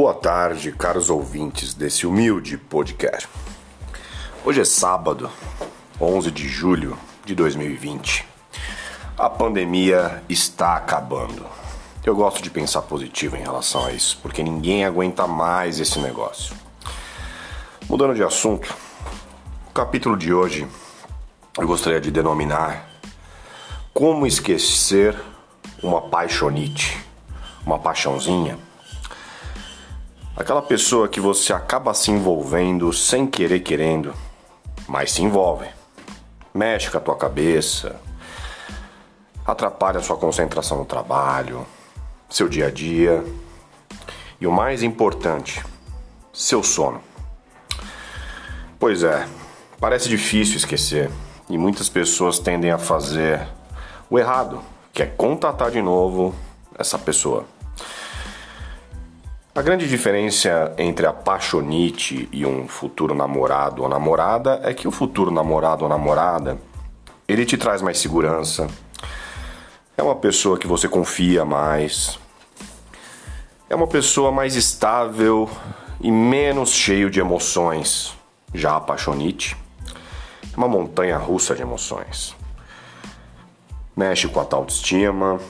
[0.00, 3.28] Boa tarde, caros ouvintes desse humilde podcast.
[4.44, 5.28] Hoje é sábado,
[6.00, 8.24] 11 de julho de 2020.
[9.18, 11.44] A pandemia está acabando.
[12.04, 16.54] Eu gosto de pensar positivo em relação a isso, porque ninguém aguenta mais esse negócio.
[17.88, 18.72] Mudando de assunto,
[19.68, 20.64] o capítulo de hoje
[21.58, 22.88] eu gostaria de denominar
[23.92, 25.20] Como esquecer
[25.82, 27.04] uma paixonite,
[27.66, 28.67] uma paixãozinha.
[30.38, 34.14] Aquela pessoa que você acaba se envolvendo sem querer querendo,
[34.86, 35.66] mas se envolve.
[36.54, 38.00] Mexe com a tua cabeça,
[39.44, 41.66] atrapalha a sua concentração no trabalho,
[42.30, 43.24] seu dia a dia
[44.40, 45.60] e o mais importante,
[46.32, 47.02] seu sono.
[48.78, 49.26] Pois é,
[49.80, 51.10] parece difícil esquecer
[51.50, 53.44] e muitas pessoas tendem a fazer
[54.08, 56.32] o errado, que é contatar de novo
[56.78, 57.57] essa pessoa.
[59.58, 64.92] A grande diferença entre a paixonite e um futuro namorado ou namorada é que o
[64.92, 66.56] futuro namorado ou namorada
[67.26, 68.68] ele te traz mais segurança,
[69.96, 72.20] é uma pessoa que você confia mais,
[73.68, 75.50] é uma pessoa mais estável
[76.00, 78.16] e menos cheio de emoções.
[78.54, 79.56] Já a paixonite
[80.54, 82.32] é uma montanha russa de emoções.
[83.96, 85.40] Mexe com a tua autoestima,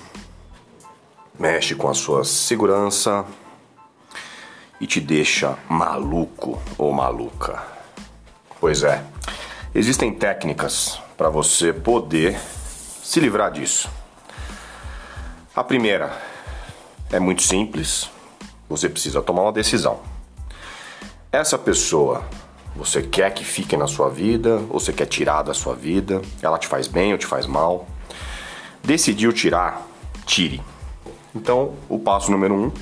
[1.38, 3.26] mexe com a sua segurança
[4.80, 7.62] e te deixa maluco ou maluca.
[8.60, 9.04] Pois é,
[9.74, 12.38] existem técnicas para você poder
[13.02, 13.90] se livrar disso.
[15.54, 16.16] A primeira
[17.10, 18.10] é muito simples.
[18.68, 20.00] Você precisa tomar uma decisão.
[21.32, 22.24] Essa pessoa,
[22.76, 26.22] você quer que fique na sua vida ou você quer tirar da sua vida?
[26.42, 27.88] Ela te faz bem ou te faz mal?
[28.84, 29.86] Decidiu tirar?
[30.26, 30.62] Tire.
[31.34, 32.72] Então, o passo número um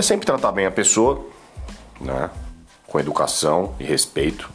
[0.00, 1.26] é sempre tratar bem a pessoa,
[2.00, 2.30] né?
[2.86, 4.50] Com educação e respeito.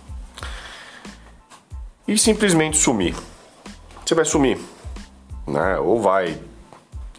[2.07, 3.15] E simplesmente sumir.
[4.03, 4.59] Você vai sumir,
[5.47, 5.77] né?
[5.77, 6.37] Ou vai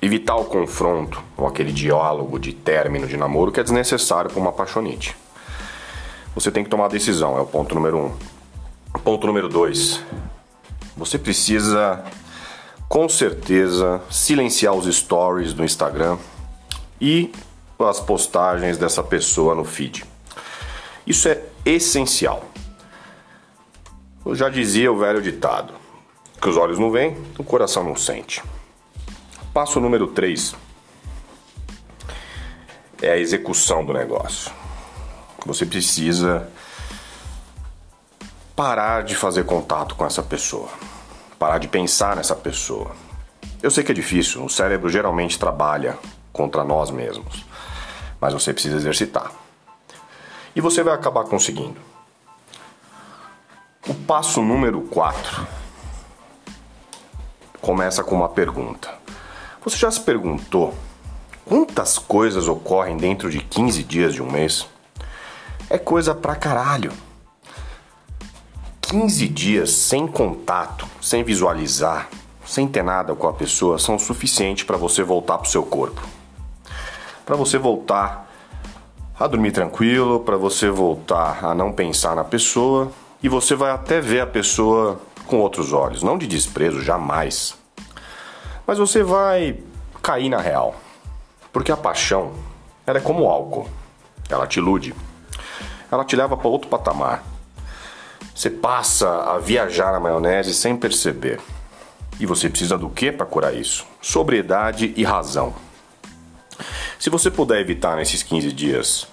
[0.02, 4.50] evitar o confronto ou aquele diálogo de término de namoro que é desnecessário para uma
[4.50, 5.16] apaixonite.
[6.34, 8.98] Você tem que tomar a decisão, é o ponto número um.
[9.00, 10.00] Ponto número dois.
[10.96, 12.04] Você precisa,
[12.88, 16.18] com certeza, silenciar os stories do Instagram
[17.00, 17.32] e
[17.78, 20.04] as postagens dessa pessoa no feed.
[21.06, 22.44] Isso é essencial.
[24.24, 25.72] Eu já dizia o velho ditado:
[26.40, 28.42] que os olhos não veem, o coração não sente.
[29.54, 30.54] Passo número 3
[33.00, 34.52] é a execução do negócio.
[35.46, 36.50] Você precisa
[38.54, 40.68] parar de fazer contato com essa pessoa,
[41.38, 42.90] parar de pensar nessa pessoa.
[43.62, 45.96] Eu sei que é difícil, o cérebro geralmente trabalha
[46.32, 47.45] contra nós mesmos,
[48.26, 49.30] mas você precisa exercitar.
[50.52, 51.80] E você vai acabar conseguindo.
[53.86, 55.46] O passo número 4
[57.60, 58.92] começa com uma pergunta.
[59.62, 60.74] Você já se perguntou
[61.44, 64.66] quantas coisas ocorrem dentro de 15 dias de um mês?
[65.70, 66.92] É coisa pra caralho.
[68.80, 72.08] 15 dias sem contato, sem visualizar,
[72.44, 76.16] sem ter nada com a pessoa são suficientes para você voltar pro seu corpo.
[77.26, 78.32] Para você voltar
[79.18, 84.00] a dormir tranquilo, para você voltar a não pensar na pessoa e você vai até
[84.00, 87.58] ver a pessoa com outros olhos, não de desprezo, jamais.
[88.64, 89.58] Mas você vai
[90.00, 90.76] cair na real.
[91.52, 92.32] Porque a paixão,
[92.86, 93.68] ela é como o álcool.
[94.30, 94.94] Ela te ilude.
[95.90, 97.24] Ela te leva para outro patamar.
[98.32, 101.40] Você passa a viajar na maionese sem perceber.
[102.20, 103.84] E você precisa do que para curar isso?
[104.00, 105.65] Sobriedade e razão.
[106.98, 109.06] Se você puder evitar nesses 15 dias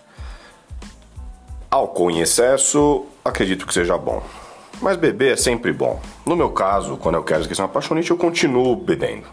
[1.69, 4.23] álcool em excesso, acredito que seja bom.
[4.81, 6.01] Mas beber é sempre bom.
[6.25, 9.27] No meu caso, quando eu quero esquecer uma apaixonite, eu continuo bebendo.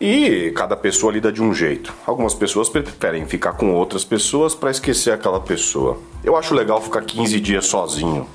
[0.00, 1.94] E cada pessoa lida de um jeito.
[2.06, 5.98] Algumas pessoas preferem ficar com outras pessoas para esquecer aquela pessoa.
[6.24, 8.26] Eu acho legal ficar 15 dias sozinho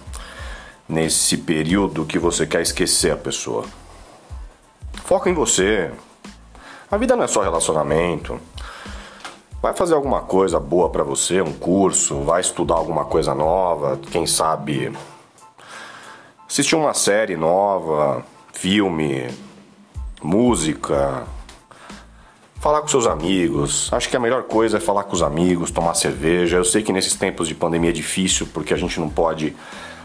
[0.87, 3.65] nesse período que você quer esquecer a pessoa.
[5.03, 5.91] Foca em você.
[6.89, 8.39] A vida não é só relacionamento.
[9.61, 14.25] Vai fazer alguma coisa boa para você, um curso, vai estudar alguma coisa nova, quem
[14.25, 14.91] sabe
[16.47, 18.23] assistir uma série nova,
[18.53, 19.27] filme,
[20.23, 21.25] música,
[22.55, 23.89] falar com seus amigos.
[23.91, 26.57] Acho que a melhor coisa é falar com os amigos, tomar cerveja.
[26.57, 29.55] Eu sei que nesses tempos de pandemia é difícil porque a gente não pode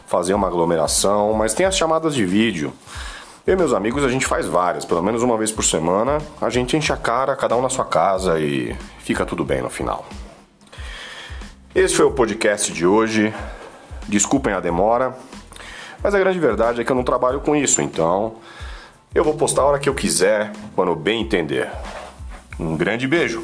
[0.06, 2.73] fazer uma aglomeração, mas tem as chamadas de vídeo.
[3.44, 6.19] E meus amigos a gente faz várias, pelo menos uma vez por semana.
[6.41, 9.69] A gente enche a cara, cada um na sua casa e fica tudo bem no
[9.69, 10.06] final.
[11.75, 13.35] Esse foi o podcast de hoje.
[14.06, 15.17] Desculpem a demora,
[16.03, 18.37] mas a grande verdade é que eu não trabalho com isso, então
[19.15, 21.69] eu vou postar a hora que eu quiser, quando bem entender.
[22.61, 23.43] Um grande beijo.